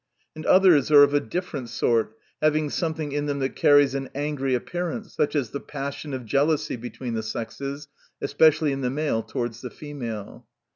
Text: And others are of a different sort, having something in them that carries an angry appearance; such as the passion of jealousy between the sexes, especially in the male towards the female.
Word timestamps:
And 0.35 0.47
others 0.47 0.89
are 0.89 1.03
of 1.03 1.13
a 1.13 1.19
different 1.19 1.69
sort, 1.69 2.17
having 2.41 2.71
something 2.71 3.11
in 3.11 3.27
them 3.27 3.37
that 3.37 3.55
carries 3.55 3.93
an 3.93 4.09
angry 4.15 4.55
appearance; 4.55 5.13
such 5.13 5.35
as 5.35 5.51
the 5.51 5.59
passion 5.59 6.11
of 6.15 6.25
jealousy 6.25 6.75
between 6.75 7.13
the 7.13 7.21
sexes, 7.21 7.87
especially 8.19 8.71
in 8.71 8.81
the 8.81 8.89
male 8.89 9.21
towards 9.21 9.61
the 9.61 9.69
female. 9.69 10.47